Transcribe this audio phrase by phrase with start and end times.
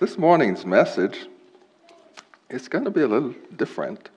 [0.00, 1.26] This morning's message
[2.48, 4.10] is going to be a little different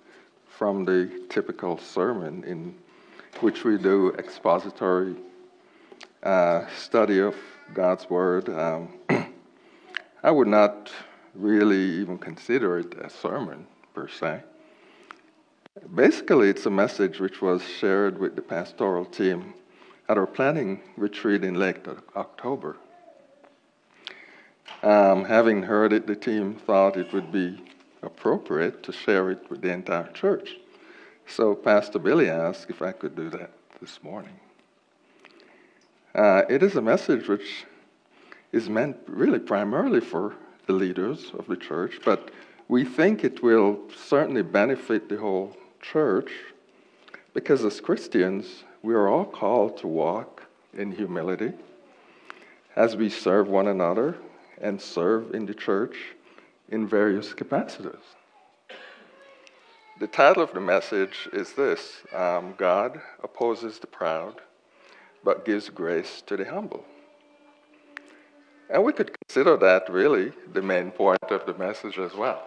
[0.47, 2.75] from the typical sermon in
[3.39, 5.15] which we do expository
[6.21, 7.35] uh, study of
[7.73, 8.47] God's Word.
[8.49, 8.89] Um,
[10.23, 10.91] I would not
[11.33, 14.43] really even consider it a sermon per se.
[15.95, 19.55] Basically, it's a message which was shared with the pastoral team
[20.07, 22.77] at our planning retreat in late October.
[24.83, 27.61] Um, having heard it, the team thought it would be
[28.01, 30.57] appropriate to share it with the entire church.
[31.27, 34.39] So Pastor Billy asked if I could do that this morning.
[36.13, 37.65] Uh, it is a message which
[38.51, 42.31] is meant really primarily for the leaders of the church, but
[42.67, 46.31] we think it will certainly benefit the whole church
[47.33, 51.53] because as Christians, we are all called to walk in humility
[52.75, 54.17] as we serve one another
[54.61, 55.97] and serve in the church
[56.69, 58.15] in various capacities.
[59.99, 64.41] The title of the message is this um, God opposes the proud,
[65.23, 66.85] but gives grace to the humble.
[68.69, 72.41] And we could consider that really the main point of the message as well.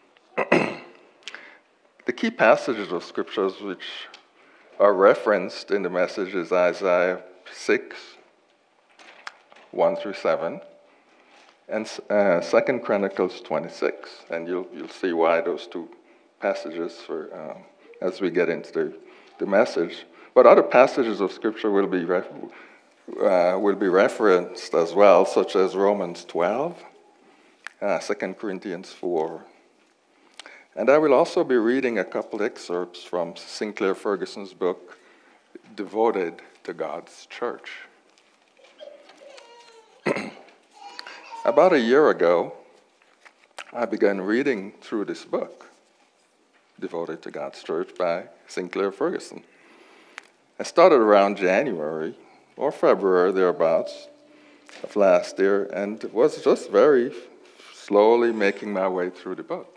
[0.36, 4.06] the key passages of scriptures which
[4.78, 7.20] are referenced in the message is Isaiah
[7.52, 7.96] 6,
[9.72, 10.60] 1 through 7,
[11.68, 15.88] and uh, Second Chronicles 26, and you'll you'll see why those two
[16.40, 17.62] passages for um,
[18.00, 18.94] as we get into the,
[19.38, 20.06] the message.
[20.34, 25.74] But other passages of Scripture will be uh, will be referenced as well, such as
[25.74, 26.82] Romans 12,
[27.82, 29.44] uh, 2 Corinthians 4.
[30.76, 34.96] And I will also be reading a couple excerpts from Sinclair Ferguson's book,
[35.74, 37.87] Devoted to God's Church.
[41.48, 42.52] About a year ago,
[43.72, 45.64] I began reading through this book,
[46.78, 49.42] Devoted to God's Church by Sinclair Ferguson.
[50.60, 52.14] I started around January
[52.58, 54.08] or February, thereabouts,
[54.82, 57.14] of last year, and was just very
[57.72, 59.74] slowly making my way through the book.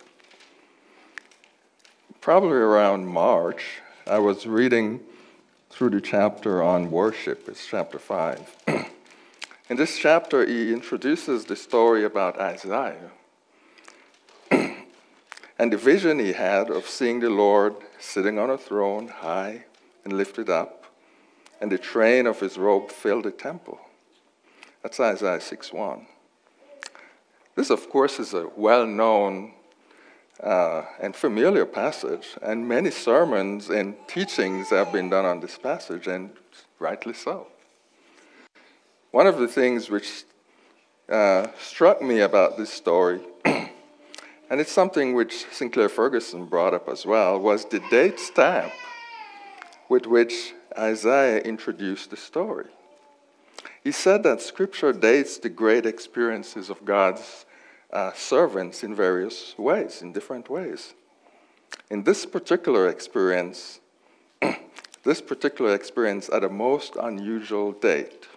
[2.20, 5.00] Probably around March, I was reading
[5.70, 8.58] through the chapter on worship, it's chapter 5.
[9.72, 13.12] In this chapter, he introduces the story about Isaiah
[14.52, 19.64] and the vision he had of seeing the Lord sitting on a throne, high
[20.04, 20.88] and lifted up,
[21.62, 23.80] and the train of his robe filled the temple.
[24.84, 26.06] That's Isaiah 6 1.
[27.56, 29.54] This, of course, is a well known
[30.44, 36.08] uh, and familiar passage, and many sermons and teachings have been done on this passage,
[36.08, 36.32] and
[36.78, 37.48] rightly so.
[39.12, 40.24] One of the things which
[41.10, 43.70] uh, struck me about this story, and
[44.62, 48.72] it's something which Sinclair Ferguson brought up as well, was the date stamp
[49.90, 52.68] with which Isaiah introduced the story.
[53.84, 57.46] He said that Scripture dates the great experiences of God's
[57.92, 60.94] uh, servants in various ways, in different ways.
[61.90, 63.82] In this particular experience,
[65.04, 68.28] this particular experience at a most unusual date,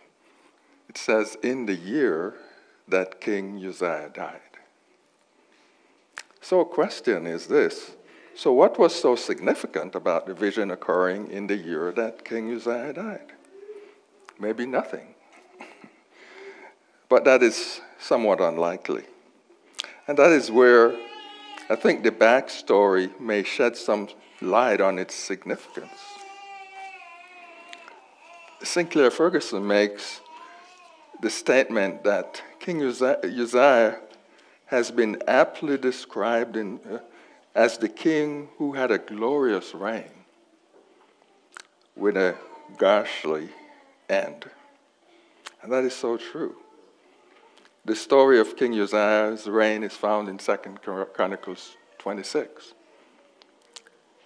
[0.94, 2.34] it says, in the year
[2.87, 4.41] that King Uzziah died.
[6.41, 7.93] So, a question is this
[8.37, 12.93] so, what was so significant about the vision occurring in the year that King Uzziah
[12.93, 13.33] died?
[14.41, 15.15] Maybe nothing.
[17.09, 19.04] but that is somewhat unlikely.
[20.06, 20.94] And that is where
[21.71, 24.09] I think the backstory may shed some
[24.41, 25.99] light on its significance.
[28.62, 30.21] Sinclair Ferguson makes
[31.24, 33.98] the statement that King Uzziah
[34.66, 36.98] has been aptly described in, uh,
[37.54, 40.10] as the king who had a glorious reign
[41.96, 42.36] with a
[42.78, 43.48] ghastly
[44.10, 44.44] end.
[45.62, 46.56] And that is so true.
[47.86, 50.56] The story of King Uzziah's reign is found in 2
[51.15, 52.74] Chronicles 26.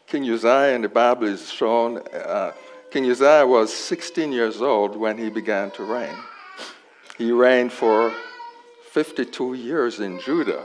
[0.08, 2.50] King Uzziah in the Bible is shown, uh,
[2.90, 6.16] King Uzziah was 16 years old when he began to reign.
[7.18, 8.14] He reigned for
[8.92, 10.62] 52 years in Judah.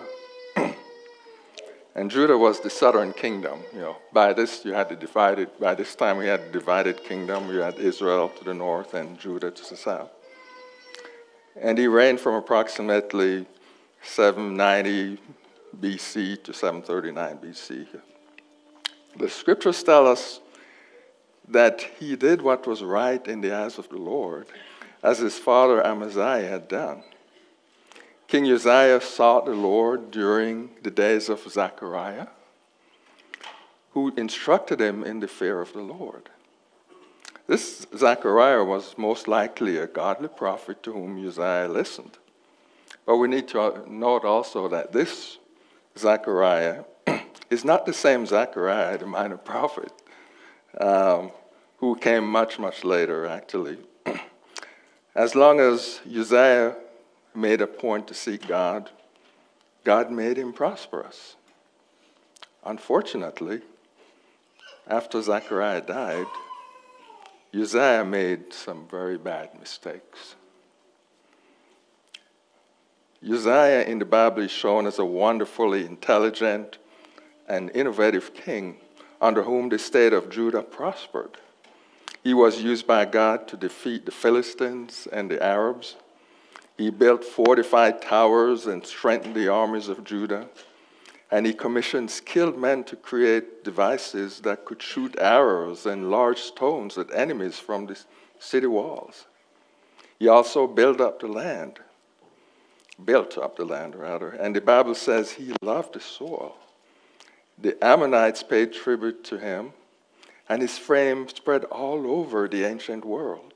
[1.95, 3.61] and Judah was the southern kingdom.
[3.73, 5.59] You know, by this you had to divide it.
[5.59, 7.50] By this time we had a divided kingdom.
[7.50, 10.11] You had Israel to the north and Judah to the south.
[11.59, 13.47] And he reigned from approximately
[14.03, 15.19] 790
[15.81, 17.88] BC to 739 BC.
[19.17, 20.39] The scriptures tell us
[21.47, 24.45] that he did what was right in the eyes of the Lord
[25.03, 27.03] as his father Amaziah had done.
[28.27, 32.27] King Uzziah sought the Lord during the days of Zechariah,
[33.91, 36.29] who instructed him in the fear of the Lord.
[37.45, 42.17] This Zechariah was most likely a godly prophet to whom Uzziah listened.
[43.05, 45.38] But we need to note also that this
[45.97, 46.85] Zechariah
[47.50, 49.91] is not the same Zechariah, the minor prophet,
[50.79, 51.31] um,
[51.77, 53.77] who came much, much later, actually.
[55.15, 56.75] As long as Uzziah
[57.36, 58.89] made a point to seek God,
[59.83, 61.36] God made him prosperous.
[62.65, 63.62] Unfortunately,
[64.88, 66.27] after Zechariah died,
[67.54, 70.36] Uzziah made some very bad mistakes.
[73.24, 76.77] Uzziah in the Bible is shown as a wonderfully intelligent
[77.48, 78.77] and innovative king
[79.21, 81.38] under whom the state of Judah prospered.
[82.24, 85.96] He was used by God to defeat the Philistines and the Arabs.
[86.78, 90.48] He built fortified towers and strengthened the armies of Judah.
[91.30, 96.98] And he commissioned skilled men to create devices that could shoot arrows and large stones
[96.98, 98.00] at enemies from the
[98.40, 99.25] city walls.
[100.20, 101.80] He also built up the land
[103.04, 104.30] built up the land, rather.
[104.30, 106.56] And the Bible says he loved the soil.
[107.58, 109.74] The Ammonites paid tribute to him,
[110.50, 113.54] and his fame spread all over the ancient world,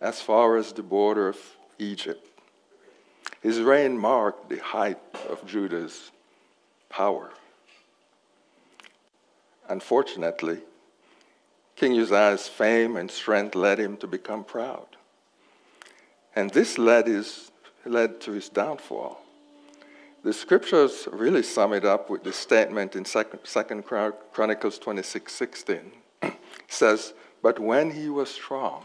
[0.00, 1.38] as far as the border of
[1.78, 2.26] Egypt.
[3.42, 6.10] His reign marked the height of Judah's
[6.88, 7.30] power.
[9.68, 10.60] Unfortunately,
[11.76, 14.86] King Uzziah's fame and strength led him to become proud.
[16.36, 17.50] And this led his
[17.84, 19.20] led to his downfall.
[20.22, 25.92] The scriptures really sum it up with the statement in 2nd Chronicles 26 16.
[26.72, 28.84] Says, But when he was strong,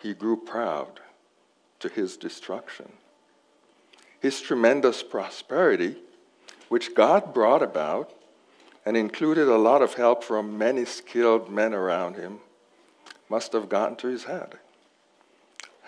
[0.00, 1.00] he grew proud
[1.80, 2.92] to his destruction.
[4.20, 5.96] His tremendous prosperity,
[6.68, 8.12] which God brought about
[8.84, 12.38] and included a lot of help from many skilled men around him,
[13.28, 14.58] must have gotten to his head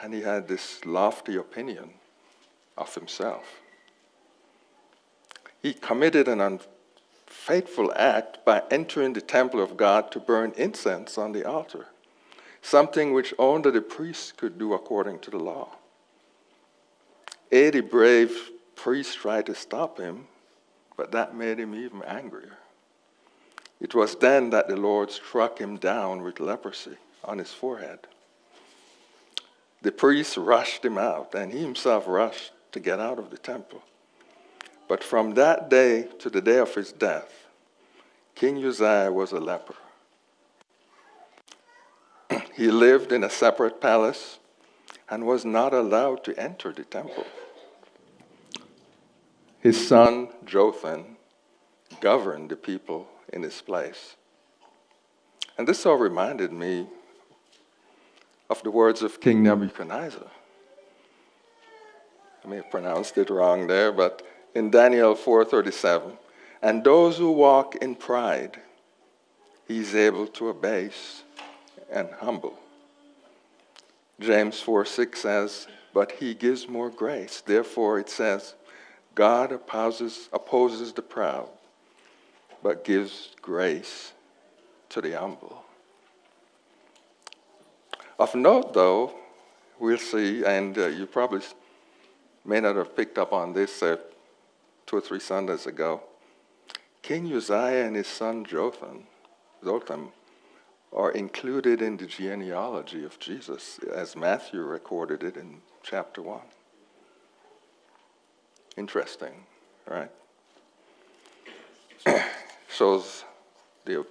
[0.03, 1.91] and he had this lofty opinion
[2.77, 3.61] of himself.
[5.63, 6.41] He committed an
[7.49, 11.87] unfaithful act by entering the temple of God to burn incense on the altar,
[12.61, 15.69] something which only the priests could do according to the law.
[17.51, 20.27] Eighty brave priests tried to stop him,
[20.95, 22.59] but that made him even angrier.
[23.81, 28.01] It was then that the Lord struck him down with leprosy on his forehead.
[29.81, 33.83] The priests rushed him out, and he himself rushed to get out of the temple.
[34.89, 37.47] But from that day to the day of his death,
[38.35, 39.75] King Uzziah was a leper.
[42.55, 44.39] he lived in a separate palace
[45.11, 47.27] and was not allowed to enter the temple.
[49.61, 51.17] His son Jotham
[52.01, 54.17] governed the people in his place.
[55.59, 56.87] And this all reminded me
[58.49, 60.31] of the words of King Nebuchadnezzar.
[62.45, 64.23] I may have pronounced it wrong there, but
[64.55, 66.19] in Daniel 4:37,
[66.63, 68.61] and those who walk in pride,
[69.67, 71.23] he's able to abase
[71.91, 72.59] and humble.
[74.21, 77.41] James 4:6 says, but he gives more grace.
[77.41, 78.55] Therefore it says,
[79.15, 81.49] God opposes, opposes the proud,
[82.63, 84.13] but gives grace
[84.91, 85.65] to the humble.
[88.19, 89.15] Of note, though,
[89.79, 91.41] we'll see, and uh, you probably
[92.45, 93.97] may not have picked up on this uh,
[94.89, 96.03] two or three Sundays ago.
[97.03, 99.05] King Uzziah and his son Jotham,
[99.63, 100.13] Jotham
[100.93, 106.41] are included in the genealogy of Jesus, as Matthew recorded it in chapter 1.
[108.79, 109.45] Interesting,
[109.87, 110.11] right?
[112.69, 113.25] Shows
[113.85, 114.07] the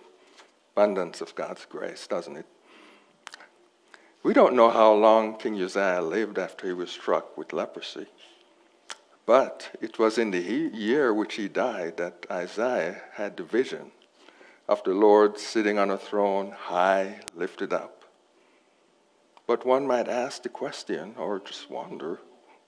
[0.75, 2.45] abundance of God's grace, doesn't it?
[4.21, 8.05] We don't know how long King Uzziah lived after he was struck with leprosy.
[9.27, 13.91] But it was in the year which he died that Isaiah had the vision
[14.69, 18.05] of the Lord sitting on a throne, high, lifted up.
[19.45, 22.21] But one might ask the question, or just wonder,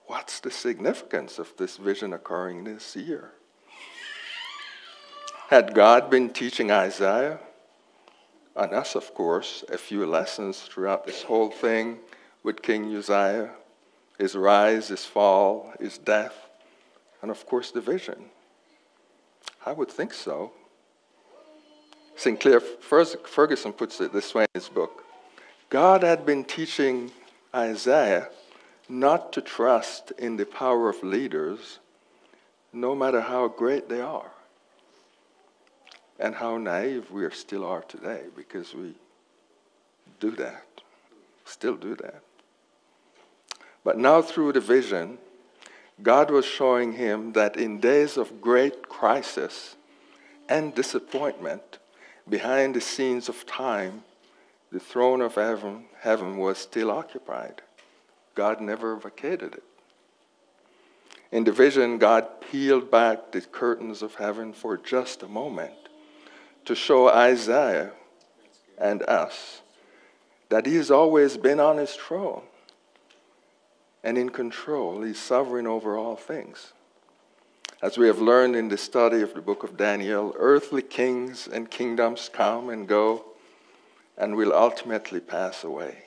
[0.08, 3.32] what's the significance of this vision occurring this year?
[5.50, 7.40] Had God been teaching Isaiah
[8.58, 12.00] and us, of course, a few lessons throughout this whole thing
[12.44, 13.52] with King Uzziah
[14.20, 16.49] his rise, his fall, his death,
[17.22, 18.26] and of course the vision.
[19.66, 20.52] I would think so.
[22.16, 25.04] Sinclair Ferguson puts it this way in his book
[25.70, 27.12] God had been teaching
[27.54, 28.30] Isaiah
[28.88, 31.80] not to trust in the power of leaders,
[32.74, 34.32] no matter how great they are,
[36.20, 38.96] and how naive we still are today because we
[40.20, 40.66] do that,
[41.46, 42.22] still do that.
[43.84, 45.20] But now, through the vision,
[46.02, 49.76] God was showing him that in days of great crisis
[50.48, 51.80] and disappointment,
[52.28, 54.04] behind the scenes of time,
[54.72, 57.62] the throne of heaven, heaven was still occupied.
[58.36, 59.64] God never vacated it.
[61.32, 65.74] In the vision, God peeled back the curtains of heaven for just a moment
[66.66, 67.92] to show Isaiah
[68.78, 69.62] and us
[70.50, 72.44] that he has always been on his throne
[74.04, 75.02] and in control.
[75.02, 76.74] He's sovereign over all things.
[77.82, 81.72] As we have learned in the study of the book of Daniel, earthly kings and
[81.72, 83.26] kingdoms come and go
[84.18, 86.04] and will ultimately pass away.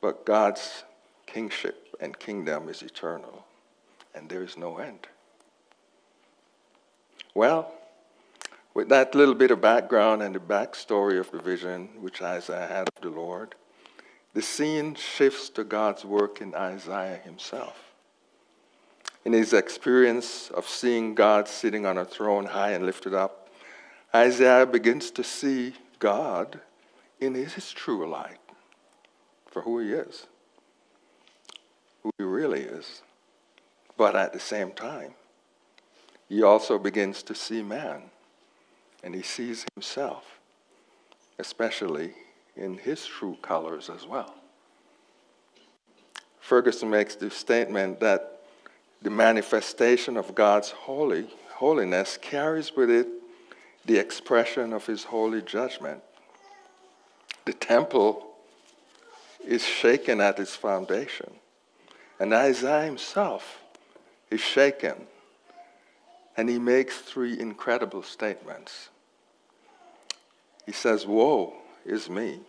[0.00, 0.84] But God's
[1.26, 3.44] kingship and kingdom is eternal,
[4.14, 5.08] and there is no end.
[7.34, 7.72] Well,
[8.72, 12.88] with that little bit of background and the backstory of the vision which Isaiah had
[12.88, 13.54] of the Lord,
[14.34, 17.76] the scene shifts to God's work in Isaiah himself.
[19.24, 23.48] In his experience of seeing God sitting on a throne high and lifted up,
[24.14, 26.60] Isaiah begins to see God
[27.20, 28.38] in his true light
[29.46, 30.26] for who he is,
[32.02, 33.02] who he really is.
[33.96, 35.14] But at the same time,
[36.28, 38.02] he also begins to see man,
[39.02, 40.38] and he sees himself,
[41.38, 42.14] especially
[42.58, 44.34] in his true colors as well.
[46.40, 48.40] Ferguson makes the statement that
[49.02, 53.06] the manifestation of God's holy holiness carries with it
[53.84, 56.02] the expression of his holy judgment.
[57.44, 58.26] The temple
[59.44, 61.30] is shaken at its foundation,
[62.18, 63.62] and Isaiah himself
[64.30, 65.06] is shaken,
[66.36, 68.88] and he makes three incredible statements.
[70.66, 71.54] He says, Woe
[71.84, 72.40] is me,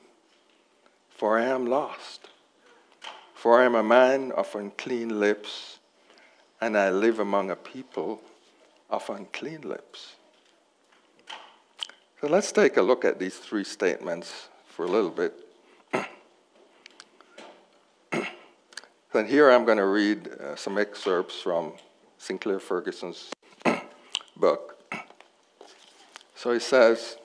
[1.10, 2.30] for I am lost.
[3.34, 5.80] For I am a man of unclean lips,
[6.60, 8.22] and I live among a people
[8.90, 10.16] of unclean lips.
[12.20, 15.34] So let's take a look at these three statements for a little bit.
[19.14, 21.72] then here I'm going to read uh, some excerpts from
[22.18, 23.30] Sinclair Ferguson's
[24.36, 24.84] book.
[26.36, 27.16] So he says,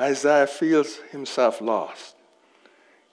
[0.00, 2.16] Isaiah feels himself lost.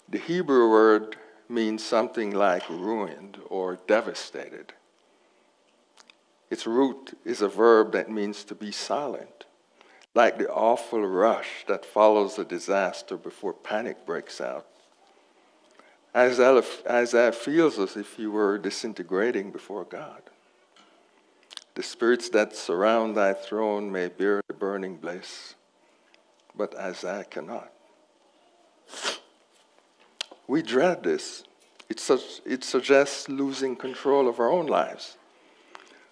[0.08, 1.18] The Hebrew word
[1.50, 4.72] means something like ruined or devastated.
[6.50, 9.46] Its root is a verb that means to be silent,
[10.16, 14.66] like the awful rush that follows a disaster before panic breaks out.
[16.16, 20.22] Isaiah, Isaiah feels as if he were disintegrating before God.
[21.76, 25.56] The spirits that surround thy throne may bear the burning bliss,
[26.58, 27.72] but Isaiah cannot.
[30.48, 31.44] We dread this.
[31.90, 35.18] It, su- it suggests losing control of our own lives.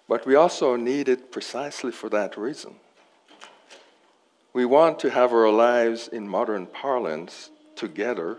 [0.08, 2.76] But we also need it precisely for that reason.
[4.52, 8.38] We want to have our lives in modern parlance together,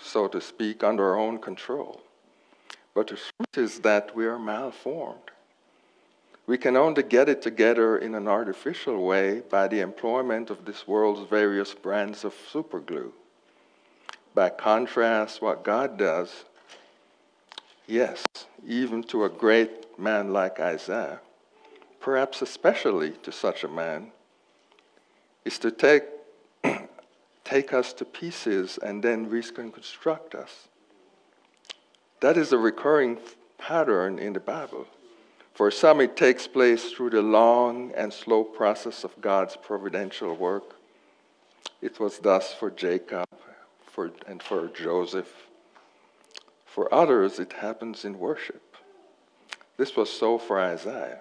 [0.00, 2.00] so to speak, under our own control.
[2.94, 5.30] But the truth is that we are malformed.
[6.50, 10.84] We can only get it together in an artificial way by the employment of this
[10.84, 13.12] world's various brands of superglue.
[14.34, 16.46] By contrast, what God does,
[17.86, 18.24] yes,
[18.66, 21.20] even to a great man like Isaiah,
[22.00, 24.10] perhaps especially to such a man,
[25.44, 26.02] is to take,
[27.44, 30.66] take us to pieces and then reconstruct us.
[32.18, 33.18] That is a recurring
[33.56, 34.88] pattern in the Bible.
[35.60, 40.76] For some, it takes place through the long and slow process of God's providential work.
[41.82, 43.26] It was thus for Jacob
[43.84, 45.30] for, and for Joseph.
[46.64, 48.74] For others, it happens in worship.
[49.76, 51.20] This was so for Isaiah.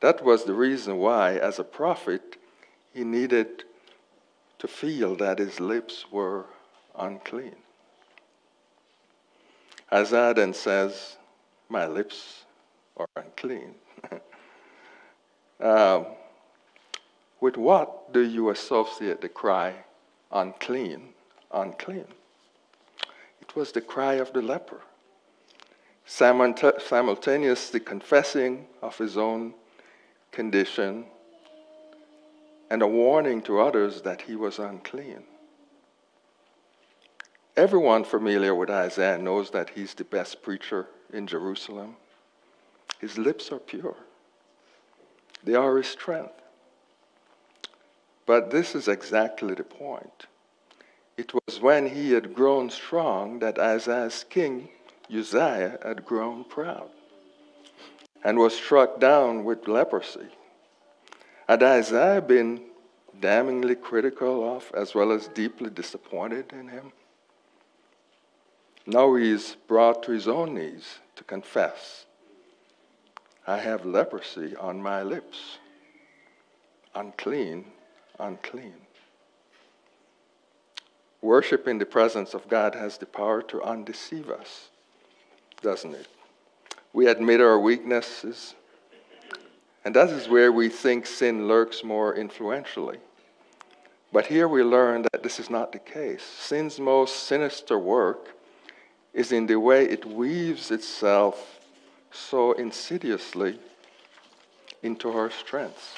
[0.00, 2.38] That was the reason why, as a prophet,
[2.92, 3.62] he needed
[4.58, 6.46] to feel that his lips were
[6.98, 7.54] unclean.
[9.92, 11.18] Isaiah then says,
[11.68, 12.42] My lips
[12.98, 13.74] are unclean.
[15.60, 16.06] um,
[17.40, 19.74] with what do you associate the cry,
[20.32, 21.14] unclean?
[21.52, 22.04] unclean.
[23.40, 24.82] It was the cry of the leper,
[26.04, 29.54] simultaneously confessing of his own
[30.30, 31.06] condition
[32.70, 35.24] and a warning to others that he was unclean.
[37.56, 41.96] Everyone familiar with Isaiah knows that he's the best preacher in Jerusalem.
[43.00, 43.96] His lips are pure,
[45.44, 46.32] they are his strength.
[48.26, 50.26] But this is exactly the point.
[51.16, 54.68] It was when he had grown strong that Isaiah's king,
[55.10, 56.90] Uzziah, had grown proud
[58.22, 60.28] and was struck down with leprosy.
[61.48, 62.60] Had Isaiah been
[63.18, 66.92] damningly critical of, as well as deeply disappointed in him?
[68.86, 72.04] Now he is brought to his own knees to confess
[73.48, 75.56] I have leprosy on my lips.
[76.94, 77.64] Unclean,
[78.20, 78.74] unclean.
[81.22, 84.68] Worship in the presence of God has the power to undeceive us,
[85.62, 86.08] doesn't it?
[86.92, 88.54] We admit our weaknesses,
[89.82, 92.98] and that is where we think sin lurks more influentially.
[94.12, 96.22] But here we learn that this is not the case.
[96.22, 98.36] Sin's most sinister work
[99.14, 101.57] is in the way it weaves itself
[102.10, 103.58] so insidiously
[104.82, 105.94] into our strengths,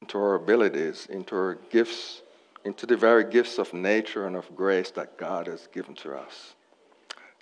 [0.00, 2.22] into our abilities, into our gifts,
[2.64, 6.54] into the very gifts of nature and of grace that God has given to us.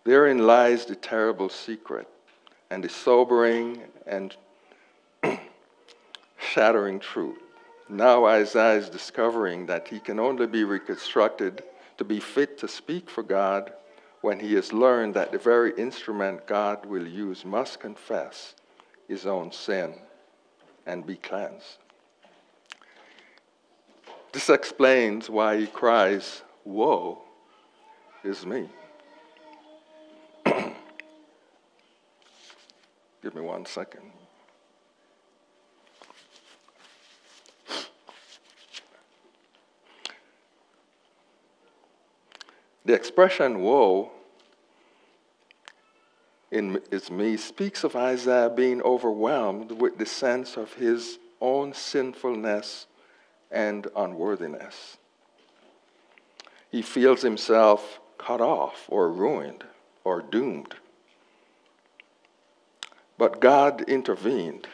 [0.05, 2.09] Therein lies the terrible secret
[2.71, 4.35] and the sobering and
[6.39, 7.39] shattering truth.
[7.89, 11.65] Now Isaiah is discovering that he can only be reconstructed
[11.99, 13.73] to be fit to speak for God
[14.21, 18.55] when he has learned that the very instrument God will use must confess
[19.09, 19.95] his own sin
[20.87, 21.79] and be cleansed.
[24.33, 27.23] This explains why he cries, Woe
[28.23, 28.69] is me.
[33.23, 34.13] Give me one second.
[42.91, 44.11] The expression woe
[46.51, 52.89] in is me speaks of Isaiah being overwhelmed with the sense of his own sinfulness
[53.49, 54.97] and unworthiness.
[56.73, 59.63] He feels himself cut off or ruined
[60.03, 60.75] or doomed.
[63.17, 64.67] But God intervened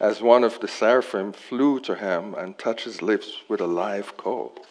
[0.00, 4.16] as one of the seraphim flew to him and touched his lips with a live
[4.16, 4.66] coal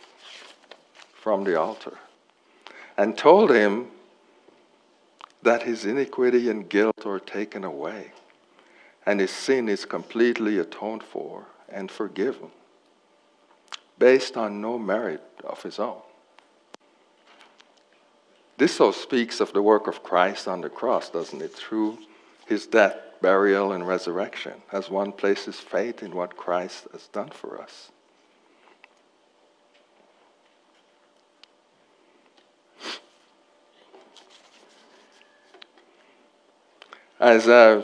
[1.13, 1.97] from the altar
[2.97, 3.87] and told him
[5.41, 8.11] that his iniquity and guilt are taken away,
[9.05, 12.51] and his sin is completely atoned for and forgiven,
[13.97, 16.01] based on no merit of his own.
[18.57, 21.53] This so speaks of the work of Christ on the cross, doesn't it?
[21.53, 21.97] Through
[22.45, 27.59] his death, burial, and resurrection, as one places faith in what Christ has done for
[27.59, 27.91] us.
[37.21, 37.83] Isaiah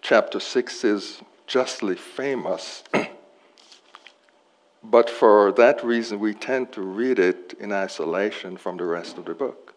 [0.00, 2.82] chapter 6 is justly famous,
[4.82, 9.26] but for that reason we tend to read it in isolation from the rest of
[9.26, 9.74] the book.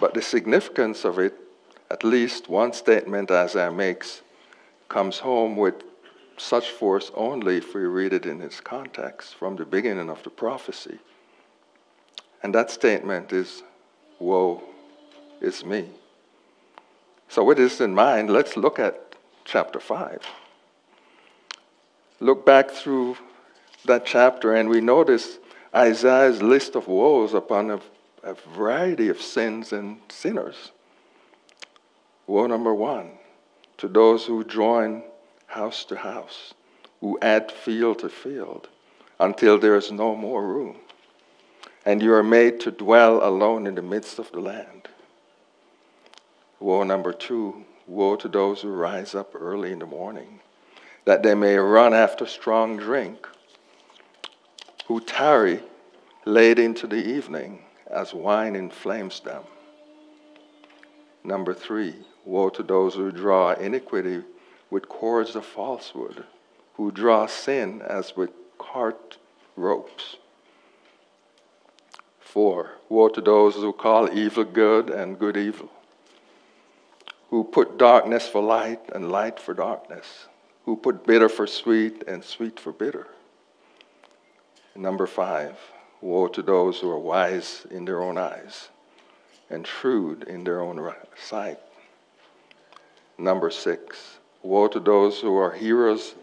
[0.00, 1.34] But the significance of it,
[1.90, 4.22] at least one statement Isaiah makes,
[4.88, 5.74] comes home with
[6.38, 10.30] such force only if we read it in its context from the beginning of the
[10.30, 10.98] prophecy.
[12.42, 13.62] And that statement is,
[14.18, 14.62] Woe
[15.42, 15.90] is me.
[17.28, 20.22] So, with this in mind, let's look at chapter 5.
[22.20, 23.16] Look back through
[23.84, 25.38] that chapter, and we notice
[25.74, 27.80] Isaiah's list of woes upon a,
[28.22, 30.72] a variety of sins and sinners.
[32.26, 33.12] Woe number one
[33.78, 35.02] to those who join
[35.46, 36.54] house to house,
[37.00, 38.68] who add field to field
[39.20, 40.76] until there is no more room,
[41.84, 44.88] and you are made to dwell alone in the midst of the land.
[46.60, 50.40] Woe number two Woe to those who rise up early in the morning,
[51.04, 53.28] that they may run after strong drink,
[54.86, 55.60] who tarry
[56.24, 59.44] late into the evening as wine inflames them.
[61.22, 64.24] Number three Woe to those who draw iniquity
[64.68, 66.24] with cords of falsehood,
[66.74, 69.16] who draw sin as with cart
[69.54, 70.16] ropes.
[72.18, 75.70] Four, woe to those who call evil good and good evil,
[77.36, 80.26] who put darkness for light and light for darkness,
[80.64, 83.08] who put bitter for sweet and sweet for bitter.
[84.74, 85.58] Number five,
[86.00, 88.70] woe to those who are wise in their own eyes
[89.50, 90.80] and shrewd in their own
[91.14, 91.58] sight.
[93.18, 96.14] Number six, woe to those who are heroes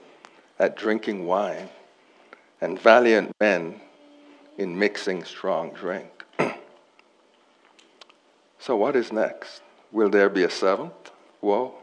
[0.58, 1.70] at drinking wine
[2.60, 3.80] and valiant men
[4.58, 6.26] in mixing strong drink.
[8.58, 9.62] so, what is next?
[9.94, 11.76] Will there be a seventh woe?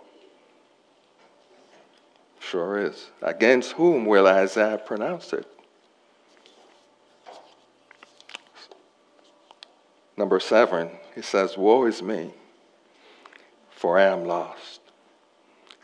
[2.41, 3.11] Sure is.
[3.23, 5.47] Against whom will Isaiah pronounce it?
[10.17, 12.33] Number seven, he says, Woe is me,
[13.71, 14.81] for I am lost.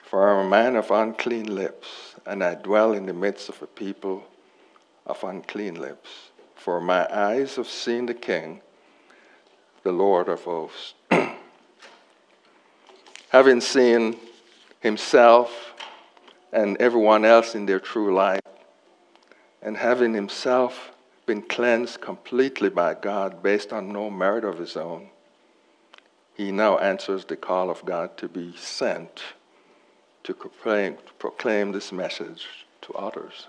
[0.03, 3.63] For I am a man of unclean lips, and I dwell in the midst of
[3.63, 4.25] a people
[5.07, 6.31] of unclean lips.
[6.57, 8.63] For my eyes have seen the King,
[9.85, 10.95] the Lord of hosts.
[13.37, 14.17] Having seen
[14.81, 15.75] himself
[16.55, 18.41] and everyone else in their true light,
[19.61, 20.93] and having himself
[21.27, 25.11] been cleansed completely by God based on no merit of his own,
[26.35, 29.23] he now answers the call of God to be sent
[30.25, 32.47] to proclaim, to proclaim this message
[32.81, 33.49] to others.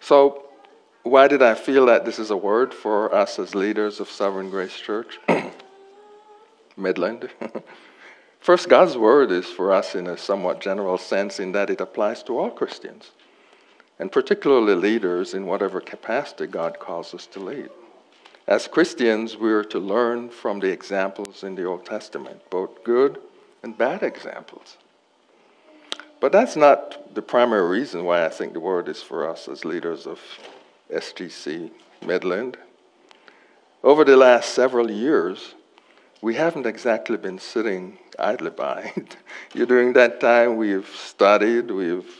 [0.00, 0.46] So,
[1.02, 4.48] why did I feel that this is a word for us as leaders of Sovereign
[4.48, 5.18] Grace Church?
[6.76, 7.30] Midland.
[8.40, 12.22] First, God's word is for us in a somewhat general sense in that it applies
[12.24, 13.10] to all Christians,
[13.98, 17.70] and particularly leaders in whatever capacity God calls us to lead.
[18.46, 23.18] As Christians, we are to learn from the examples in the Old Testament, both good
[23.64, 24.76] and bad examples.
[26.20, 29.64] But that's not the primary reason why I think the word is for us as
[29.64, 30.20] leaders of
[30.92, 31.70] SGC
[32.06, 32.56] Midland.
[33.82, 35.54] Over the last several years,
[36.22, 38.92] we haven't exactly been sitting idly by.
[39.54, 42.10] During that time, we've studied, we've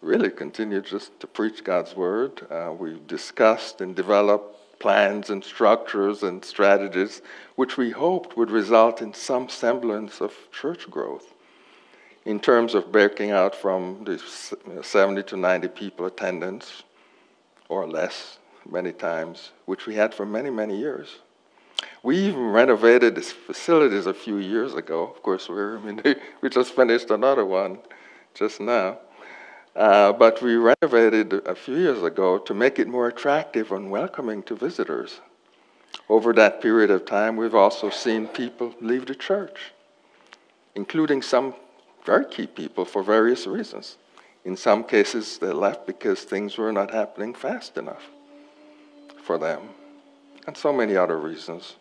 [0.00, 2.46] really continued just to preach God's word.
[2.50, 7.20] Uh, we've discussed and developed plans and structures and strategies
[7.54, 11.34] which we hoped would result in some semblance of church growth
[12.24, 16.82] in terms of breaking out from the 70 to 90 people attendance
[17.68, 21.18] or less many times, which we had for many, many years.
[22.02, 25.04] We even renovated these facilities a few years ago.
[25.04, 26.02] Of course, we're, I mean,
[26.40, 27.78] we just finished another one
[28.34, 28.98] just now.
[29.76, 34.42] Uh, but we renovated a few years ago to make it more attractive and welcoming
[34.42, 35.20] to visitors.
[36.08, 39.72] Over that period of time, we've also seen people leave the church,
[40.74, 41.54] including some
[42.04, 43.96] very key people for various reasons.
[44.44, 48.02] In some cases, they left because things were not happening fast enough
[49.22, 49.68] for them,
[50.50, 51.76] and so many other reasons.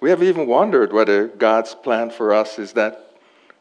[0.00, 3.12] We have even wondered whether God's plan for us is that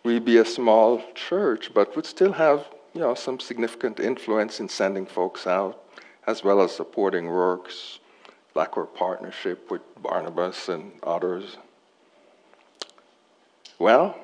[0.04, 4.68] we be a small church, but would still have you know, some significant influence in
[4.68, 5.84] sending folks out,
[6.26, 8.00] as well as supporting works
[8.56, 11.58] like our partnership with Barnabas and others.
[13.78, 14.18] Well,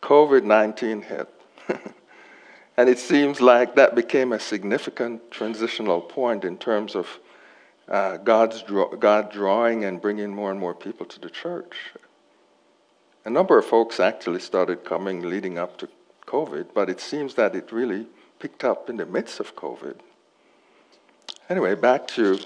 [0.00, 1.28] COVID 19 hit.
[2.76, 7.08] and it seems like that became a significant transitional point in terms of
[7.88, 11.92] uh, God's draw- God drawing and bringing more and more people to the church.
[13.24, 15.88] A number of folks actually started coming leading up to
[16.26, 18.06] COVID, but it seems that it really
[18.38, 19.96] picked up in the midst of COVID.
[21.48, 22.38] Anyway, back to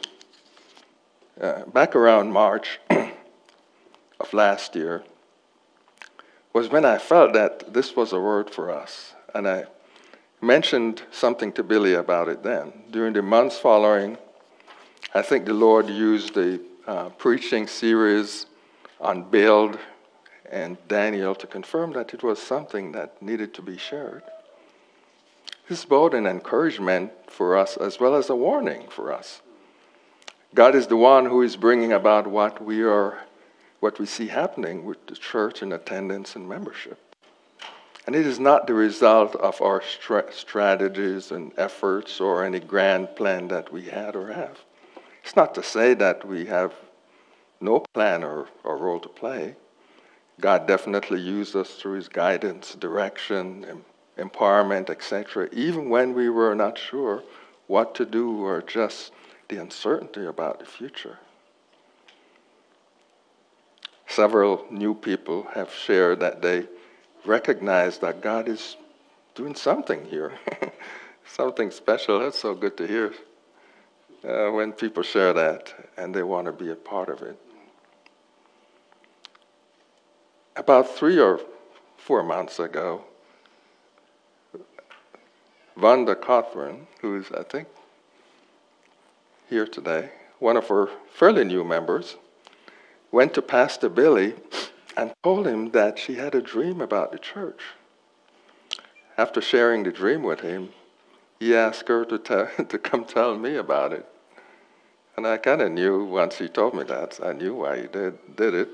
[1.41, 5.05] uh, back around March of last year
[6.53, 9.67] was when I felt that this was a word for us, and I
[10.41, 12.73] mentioned something to Billy about it then.
[12.91, 14.19] During the months following,
[15.15, 18.47] I think the Lord used the uh, preaching series
[19.01, 19.79] on build
[20.51, 24.23] and Daniel to confirm that it was something that needed to be shared.
[25.69, 29.43] This is both an encouragement for us as well as a warning for us.
[30.55, 33.19] God is the one who is bringing about what we are,
[33.81, 36.99] what we see happening with the church and attendance and membership.
[38.07, 43.49] And it is not the result of our strategies and efforts or any grand plan
[43.49, 44.59] that we had or have.
[45.29, 46.73] It's not to say that we have
[47.61, 49.57] no plan or, or role to play.
[50.41, 53.85] God definitely used us through his guidance, direction,
[54.17, 57.23] empowerment, etc., even when we were not sure
[57.67, 59.13] what to do or just
[59.51, 61.19] the uncertainty about the future.
[64.07, 66.69] Several new people have shared that they
[67.27, 68.79] recognize that God is
[69.35, 70.33] doing something here,
[71.27, 72.19] something special.
[72.19, 73.13] That's so good to hear
[74.27, 77.39] uh, when people share that and they want to be a part of it.
[80.57, 81.41] About three or
[81.97, 83.05] four months ago,
[85.77, 87.69] Vanda Cothran, who is, I think,
[89.49, 92.17] here today, one of our fairly new members,
[93.13, 94.35] went to Pastor Billy
[94.97, 97.61] and told him that she had a dream about the church.
[99.17, 100.71] After sharing the dream with him,
[101.39, 104.07] he asked her to, tell, to come tell me about it.
[105.17, 108.37] And I kind of knew once he told me that, I knew why he did,
[108.37, 108.69] did it.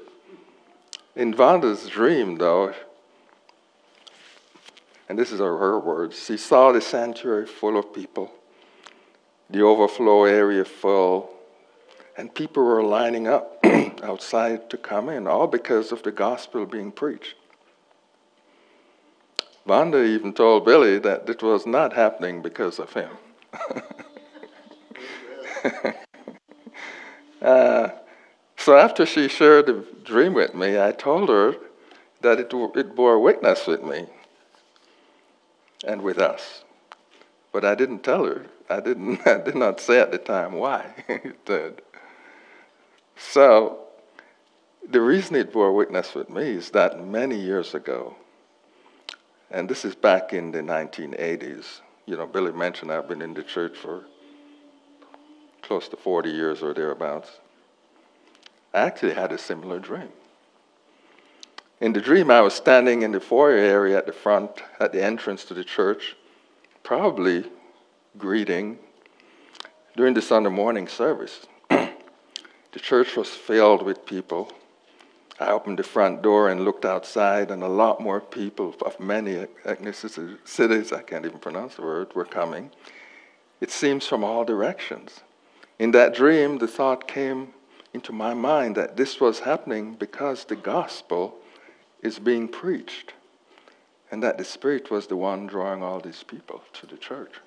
[1.16, 2.74] In Vanda's dream, though,
[5.09, 8.33] and this is her words, she saw the sanctuary full of people,
[9.48, 11.31] the overflow area full,
[12.16, 13.59] and people were lining up
[14.03, 17.35] outside to come in, all because of the gospel being preached.
[19.66, 23.11] Vanda even told Billy that it was not happening because of him.
[27.42, 27.88] uh,
[28.57, 31.57] so after she shared the dream with me, I told her
[32.20, 34.07] that it, it bore witness with me
[35.87, 36.64] and with us.
[37.53, 38.46] But I didn't tell her.
[38.68, 39.20] I didn't.
[39.27, 41.83] I did not say at the time why it did.
[43.16, 43.85] So
[44.88, 48.16] the reason it bore witness with me is that many years ago,
[49.55, 51.81] and this is back in the 1980s.
[52.07, 54.05] You know, Billy mentioned I've been in the church for
[55.62, 57.31] close to 40 years or thereabouts.
[58.75, 60.09] I actually had a similar dream.
[61.81, 65.03] In the dream, I was standing in the foyer area at the front, at the
[65.03, 66.17] entrance to the church,
[66.83, 67.45] probably
[68.19, 68.81] greeting
[69.97, 71.47] during the Sunday morning service.
[71.71, 74.51] the church was filled with people
[75.40, 79.47] I opened the front door and looked outside, and a lot more people of many
[79.64, 82.70] ethnicities, I can't even pronounce the word, were coming.
[83.61, 85.20] It seems from all directions.
[85.79, 87.53] In that dream, the thought came
[87.92, 91.37] into my mind that this was happening because the gospel
[92.01, 93.12] is being preached,
[94.11, 97.40] and that the Spirit was the one drawing all these people to the church.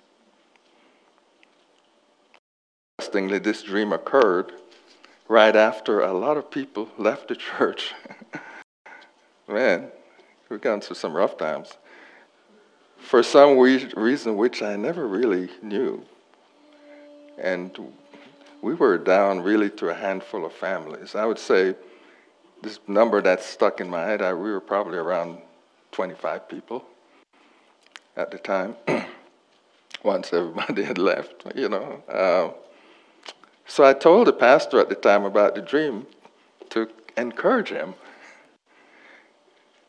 [3.00, 4.52] Interestingly, this dream occurred
[5.28, 7.94] right after a lot of people left the church.
[9.48, 9.90] Man,
[10.50, 11.78] we've gone through some rough times.
[12.98, 16.04] For some reason which I never really knew.
[17.38, 17.94] And
[18.62, 21.16] we were down really to a handful of families.
[21.16, 21.76] I would say
[22.62, 25.42] this number that's stuck in my head, I, we were probably around
[25.92, 26.84] 25 people
[28.16, 28.76] at the time,
[30.04, 32.04] once everybody had left, you know.
[32.10, 32.50] Uh,
[33.68, 36.08] so I told the pastor at the time about the dream
[36.70, 37.96] to encourage him.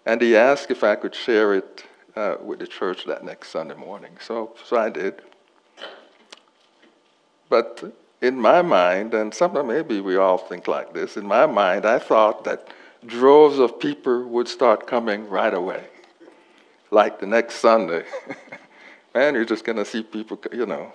[0.04, 1.84] And he asked if I could share it
[2.16, 4.12] uh, with the church that next Sunday morning.
[4.20, 5.22] So, so I did.
[7.48, 11.86] But in my mind, and sometimes maybe we all think like this, in my mind,
[11.86, 12.68] I thought that
[13.06, 15.84] droves of people would start coming right away,
[16.90, 18.04] like the next Sunday.
[19.14, 20.92] Man, you're just going to see people, you know,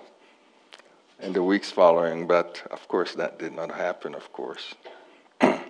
[1.20, 4.74] in the weeks following, but of course that did not happen, of course.
[5.40, 5.60] I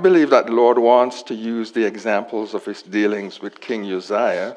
[0.00, 4.56] believe that the Lord wants to use the examples of his dealings with King Uzziah,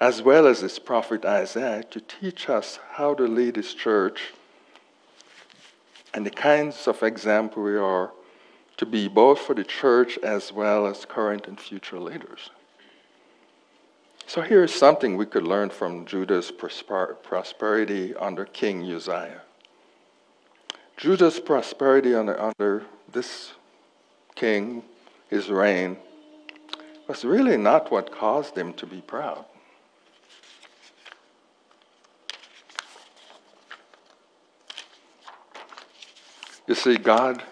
[0.00, 4.32] as well as his prophet Isaiah, to teach us how to lead his church
[6.16, 8.10] and the kinds of example we are
[8.78, 12.50] to be both for the church as well as current and future leaders.
[14.28, 19.42] So here's something we could learn from Judah's prosperity under King Uzziah.
[20.96, 23.52] Judah's prosperity under, under this
[24.34, 24.82] king,
[25.30, 25.96] his reign,
[27.06, 29.44] was really not what caused him to be proud.
[36.66, 37.44] You see, God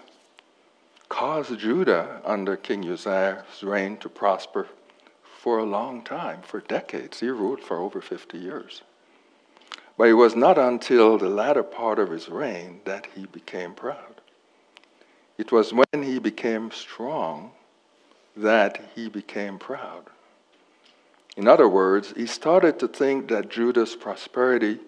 [1.09, 4.67] caused Judah under King Uzziah's reign to prosper
[5.44, 7.20] for a long time, for decades.
[7.20, 8.80] He ruled for over 50 years.
[9.98, 14.22] But it was not until the latter part of his reign that he became proud.
[15.37, 17.50] It was when he became strong
[18.35, 20.04] that he became proud.
[21.37, 24.78] In other words, he started to think that Judah's prosperity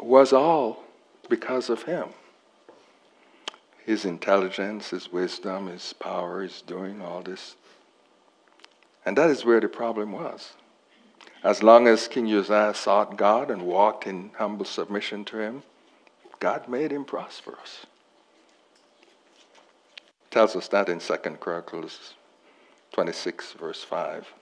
[0.00, 0.84] was all
[1.28, 2.08] because of him.
[3.84, 7.56] His intelligence, his wisdom, his power, his doing all this
[9.04, 10.52] and that is where the problem was.
[11.42, 15.62] As long as King Uzziah sought God and walked in humble submission to him,
[16.38, 17.86] God made him prosperous.
[20.30, 22.14] tells us that in 2 Chronicles
[22.92, 24.32] 26, verse 5.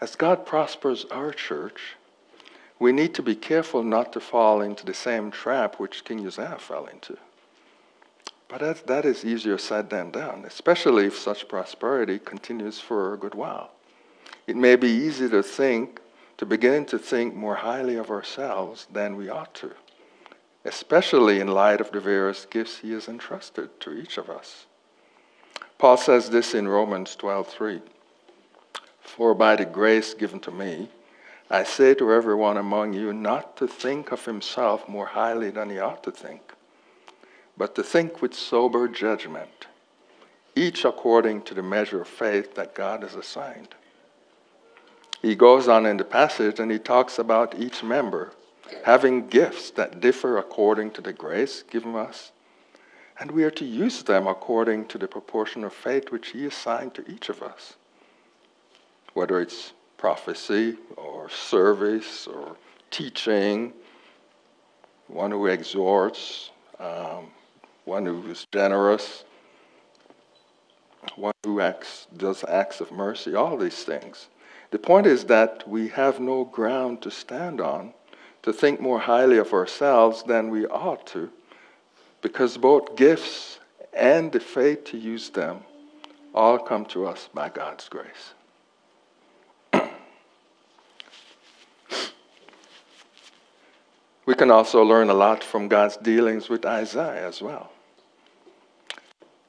[0.00, 1.96] As God prospers our church,
[2.78, 6.58] we need to be careful not to fall into the same trap which King Uzziah
[6.58, 7.16] fell into.
[8.48, 13.18] But that, that is easier said than done, especially if such prosperity continues for a
[13.18, 13.72] good while.
[14.46, 16.00] It may be easy to think,
[16.36, 19.72] to begin to think more highly of ourselves than we ought to,
[20.64, 24.66] especially in light of the various gifts He has entrusted to each of us.
[25.78, 27.82] Paul says this in Romans 12:3.
[29.00, 30.88] For by the grace given to me,
[31.50, 35.78] I say to everyone among you not to think of himself more highly than he
[35.78, 36.53] ought to think,
[37.56, 39.66] but to think with sober judgment,
[40.56, 43.74] each according to the measure of faith that God has assigned.
[45.22, 48.32] He goes on in the passage and he talks about each member
[48.84, 52.32] having gifts that differ according to the grace given us,
[53.18, 56.94] and we are to use them according to the proportion of faith which He assigned
[56.94, 57.74] to each of us.
[59.12, 62.56] Whether it's prophecy or service or
[62.90, 63.72] teaching,
[65.06, 67.28] one who exhorts, um,
[67.84, 69.24] one who is generous,
[71.16, 74.28] one who acts, does acts of mercy, all these things.
[74.70, 77.92] The point is that we have no ground to stand on
[78.42, 81.30] to think more highly of ourselves than we ought to,
[82.22, 83.58] because both gifts
[83.92, 85.60] and the faith to use them
[86.34, 88.34] all come to us by God's grace.
[94.26, 97.70] we can also learn a lot from God's dealings with Isaiah as well.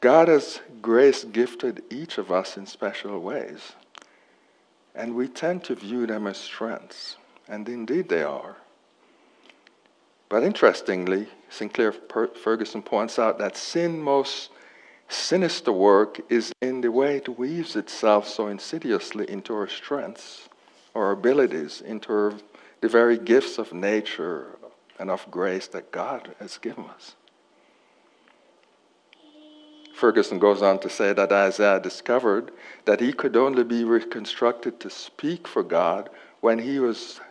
[0.06, 3.74] God has grace gifted each of us in special ways,
[4.94, 8.58] and we tend to view them as strengths, and indeed they are.
[10.30, 14.52] But interestingly, Sinclair Ferguson points out that sin most
[15.10, 20.50] sinister work is in the way it weaves itself so insidiously into our strengths,
[20.94, 22.34] our abilities, into our,
[22.80, 24.60] the very gifts of nature
[25.00, 27.16] and of grace that God has given us.
[29.96, 32.52] Ferguson goes on to say that Isaiah discovered
[32.84, 36.10] that he could only be reconstructed to speak for God
[36.42, 37.22] when he, was,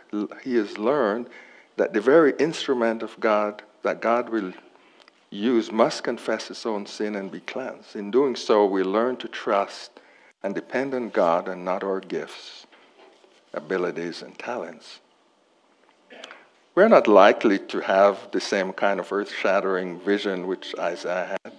[0.43, 1.27] he has learned
[1.77, 4.51] that the very instrument of God that God will
[5.29, 7.95] use must confess his own sin and be cleansed.
[7.95, 9.99] In doing so, we learn to trust
[10.41, 12.65] and depend on God and not our gifts,
[13.53, 15.01] abilities, and talents.
[16.73, 21.53] We're not likely to have the same kind of earth shattering vision which Isaiah had.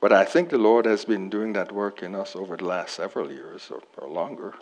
[0.00, 2.94] But I think the Lord has been doing that work in us over the last
[2.94, 4.54] several years or, or longer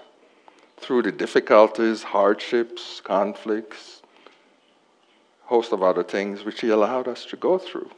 [0.77, 4.03] through the difficulties, hardships, conflicts,
[5.45, 7.91] host of other things which he allowed us to go through.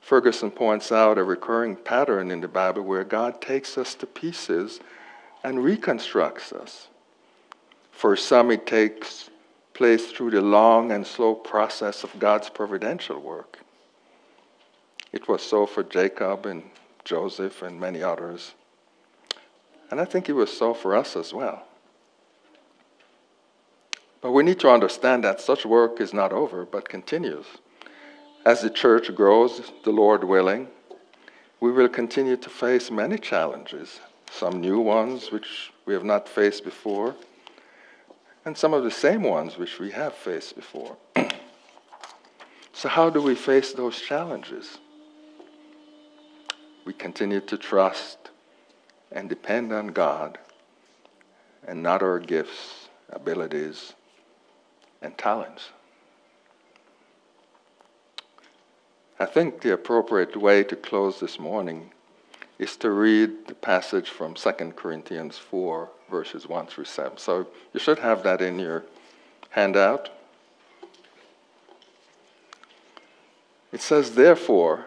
[0.00, 4.80] Ferguson points out a recurring pattern in the Bible where God takes us to pieces
[5.42, 6.88] and reconstructs us.
[7.90, 9.30] For some, it takes
[9.72, 13.63] place through the long and slow process of God's providential work.
[15.14, 16.64] It was so for Jacob and
[17.04, 18.54] Joseph and many others.
[19.88, 21.62] And I think it was so for us as well.
[24.20, 27.46] But we need to understand that such work is not over, but continues.
[28.44, 30.66] As the church grows, the Lord willing,
[31.60, 34.00] we will continue to face many challenges,
[34.32, 37.14] some new ones which we have not faced before,
[38.44, 40.96] and some of the same ones which we have faced before.
[42.72, 44.78] so, how do we face those challenges?
[46.84, 48.30] We continue to trust
[49.10, 50.38] and depend on God
[51.66, 53.94] and not our gifts, abilities,
[55.00, 55.70] and talents.
[59.18, 61.92] I think the appropriate way to close this morning
[62.58, 67.18] is to read the passage from 2 Corinthians 4, verses 1 through 7.
[67.18, 68.84] So you should have that in your
[69.50, 70.10] handout.
[73.72, 74.86] It says, Therefore,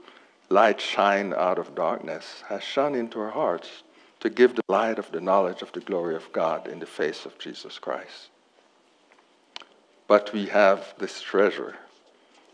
[0.51, 3.83] light shine out of darkness, has shone into our hearts
[4.19, 7.25] to give the light of the knowledge of the glory of God in the face
[7.25, 8.29] of Jesus Christ.
[10.07, 11.75] But we have this treasure,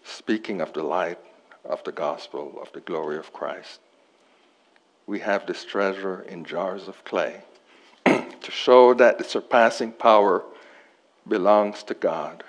[0.03, 1.19] speaking of the light
[1.65, 3.79] of the gospel of the glory of Christ.
[5.07, 7.41] We have this treasure in jars of clay
[8.05, 10.43] to show that the surpassing power
[11.27, 12.43] belongs to God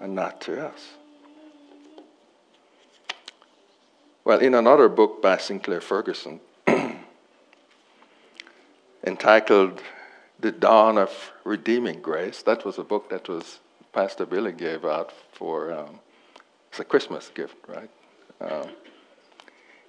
[0.00, 0.94] and not to us.
[4.24, 6.40] Well, in another book by Sinclair Ferguson,
[9.06, 9.82] entitled
[10.40, 13.60] The Dawn of Redeeming Grace, that was a book that was
[13.92, 16.00] Pastor Billy gave out for um,
[16.70, 17.90] it's a Christmas gift, right?
[18.40, 18.70] Um,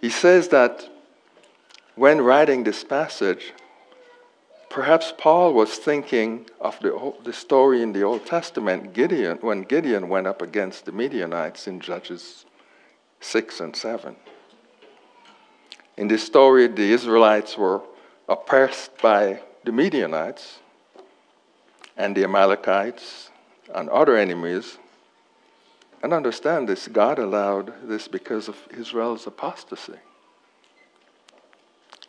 [0.01, 0.89] he says that
[1.95, 3.53] when writing this passage,
[4.69, 10.09] perhaps Paul was thinking of the, the story in the Old Testament, Gideon, when Gideon
[10.09, 12.45] went up against the Midianites in Judges
[13.25, 14.15] 6 and 7.
[15.97, 17.81] In this story, the Israelites were
[18.29, 20.59] oppressed by the Midianites
[21.97, 23.31] and the Amalekites
[23.73, 24.77] and other enemies.
[26.03, 29.99] And understand this God allowed this because of Israel's apostasy.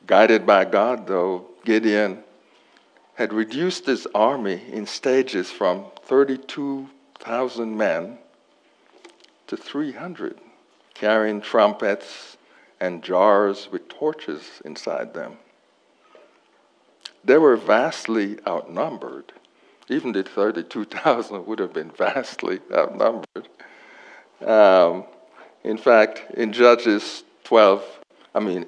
[0.06, 2.22] Guided by God, though, Gideon
[3.14, 8.18] had reduced his army in stages from 32,000 men
[9.46, 10.38] to 300,
[10.98, 12.36] carrying trumpets
[12.80, 15.36] and jars with torches inside them.
[17.24, 19.32] They were vastly outnumbered.
[19.88, 23.48] Even the 32,000 would have been vastly outnumbered.
[24.44, 25.04] Um,
[25.64, 27.84] in fact, in Judges 12,
[28.34, 28.66] I mean,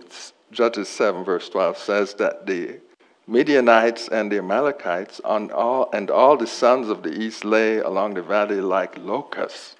[0.50, 2.80] Judges 7, verse 12 says that the
[3.26, 8.14] Midianites and the Amalekites on all, and all the sons of the east lay along
[8.14, 9.76] the valley like locusts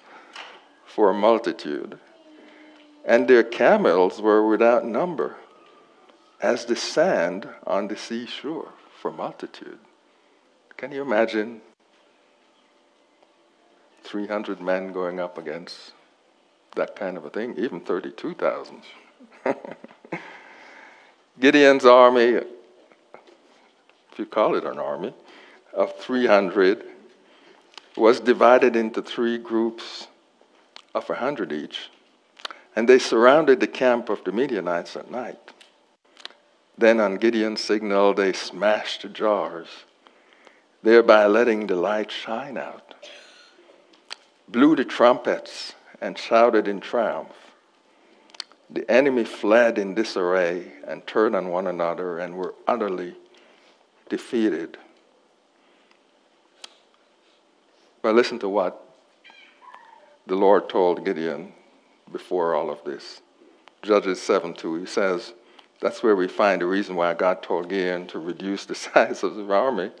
[0.85, 1.97] for a multitude.
[3.05, 5.35] And their camels were without number,
[6.41, 9.79] as the sand on the seashore for multitude.
[10.77, 11.61] Can you imagine
[14.03, 15.93] 300 men going up against
[16.75, 17.55] that kind of a thing?
[17.57, 18.81] Even 32,000.
[21.39, 22.35] Gideon's army,
[24.11, 25.13] if you call it an army,
[25.73, 26.83] of 300
[27.95, 30.07] was divided into three groups
[30.95, 31.89] of 100 each,
[32.75, 35.53] and they surrounded the camp of the Midianites at night.
[36.77, 39.67] Then, on Gideon's signal, they smashed the jars,
[40.81, 42.95] thereby letting the light shine out,
[44.47, 47.33] blew the trumpets, and shouted in triumph.
[48.69, 53.15] The enemy fled in disarray and turned on one another and were utterly
[54.09, 54.77] defeated.
[58.01, 58.81] But listen to what
[60.27, 61.53] the Lord told Gideon
[62.11, 63.21] before all of this.
[63.81, 65.33] Judges 7 2, he says,
[65.81, 69.35] that's where we find the reason why God told Gideon to reduce the size of
[69.35, 69.91] the army,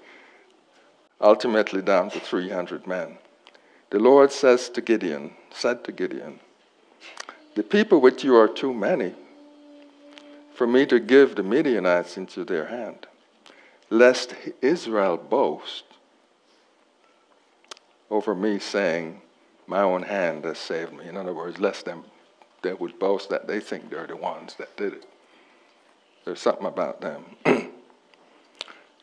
[1.21, 3.17] ultimately down to 300 men.
[3.89, 6.39] The Lord says to Gideon, said to Gideon,
[7.55, 9.15] the people with you are too many
[10.53, 13.07] for me to give the Midianites into their hand,
[13.89, 15.85] lest Israel boast
[18.09, 19.21] over me, saying,
[19.69, 21.07] My own hand has saved me.
[21.07, 22.03] In other words, lest them
[22.63, 25.05] they would boast that they think they're the ones that did it.
[26.25, 27.23] There's something about them.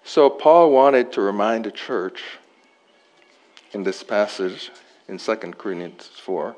[0.05, 2.25] so Paul wanted to remind the church
[3.73, 4.73] in this passage
[5.07, 6.57] in 2 Corinthians 4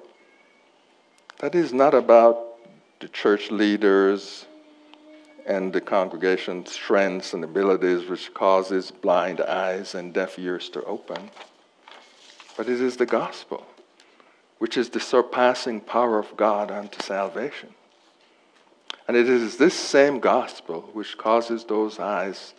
[1.41, 2.39] that is not about
[3.01, 4.47] the church leaders
[5.47, 11.31] and the congregation's strengths and abilities which causes blind eyes and deaf ears to open,
[12.57, 13.67] but it is the gospel,
[14.59, 17.71] which is the surpassing power of God unto salvation.
[19.07, 22.55] And it is this same gospel which causes those eyes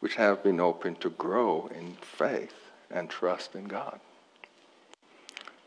[0.00, 2.54] which have been opened to grow in faith
[2.90, 3.98] and trust in God.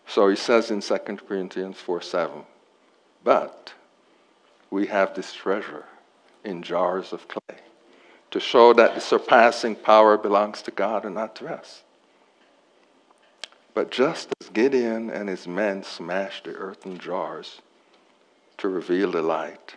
[0.08, 2.44] So he says in 2 Corinthians 4 7,
[3.24, 3.74] but
[4.70, 5.86] we have this treasure
[6.44, 7.60] in jars of clay
[8.32, 11.84] to show that the surpassing power belongs to God and not to us.
[13.74, 17.62] But just as Gideon and his men smashed the earthen jars
[18.58, 19.76] to reveal the light,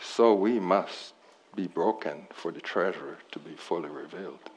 [0.00, 1.14] so we must
[1.54, 4.50] be broken for the treasure to be fully revealed.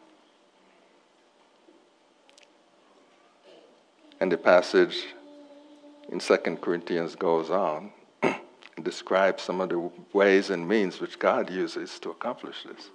[4.20, 5.08] And the passage
[6.10, 8.40] in 2 Corinthians goes on and
[8.84, 12.90] describes some of the ways and means which God uses to accomplish this.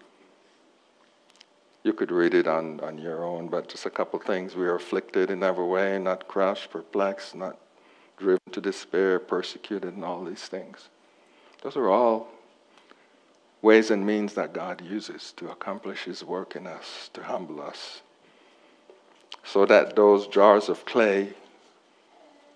[1.82, 4.56] You could read it on, on your own, but just a couple things.
[4.56, 7.58] We are afflicted in every way, not crushed, perplexed, not
[8.16, 10.88] driven to despair, persecuted, and all these things.
[11.62, 12.28] Those are all
[13.62, 18.02] ways and means that God uses to accomplish His work in us, to humble us,
[19.44, 21.32] so that those jars of clay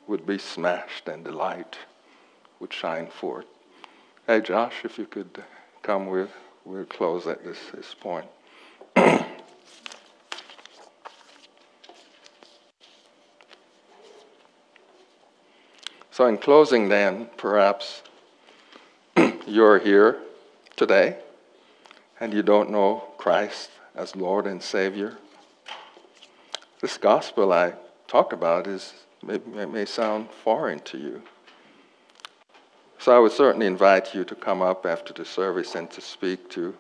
[0.06, 1.78] would be smashed and the light
[2.60, 3.46] would shine forth.
[4.26, 5.42] Hey, Josh, if you could
[5.82, 6.28] come, we'll,
[6.64, 8.26] we'll close at this, this point.
[16.10, 18.02] So, in closing, then, perhaps
[19.46, 20.18] you're here
[20.76, 21.16] today
[22.20, 25.16] and you don't know Christ as Lord and Savior.
[26.80, 27.74] This gospel I
[28.06, 31.22] talk about is may, may sound foreign to you.
[32.98, 36.48] So I would certainly invite you to come up after the service and to speak
[36.50, 36.74] to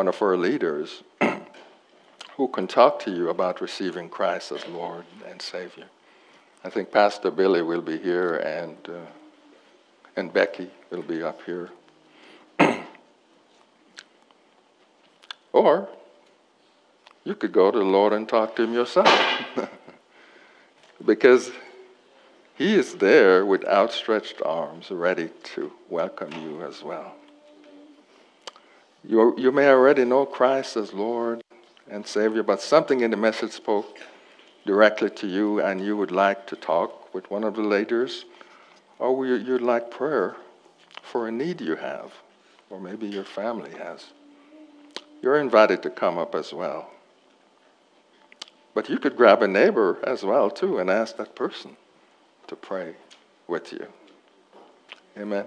[0.00, 1.02] one of our leaders
[2.38, 5.84] who can talk to you about receiving Christ as Lord and Savior.
[6.64, 9.04] I think Pastor Billy will be here and, uh,
[10.16, 11.68] and Becky will be up here.
[15.52, 15.86] or
[17.24, 19.06] you could go to the Lord and talk to Him yourself.
[21.04, 21.50] because
[22.54, 27.16] He is there with outstretched arms, ready to welcome you as well.
[29.02, 31.42] You, you may already know Christ as Lord
[31.90, 33.98] and Savior, but something in the message spoke
[34.66, 38.26] directly to you, and you would like to talk with one of the leaders,
[38.98, 40.36] or you'd like prayer
[41.02, 42.12] for a need you have,
[42.68, 44.06] or maybe your family has.
[45.22, 46.90] You're invited to come up as well.
[48.74, 51.76] But you could grab a neighbor as well, too, and ask that person
[52.46, 52.94] to pray
[53.48, 53.86] with you.
[55.18, 55.46] Amen.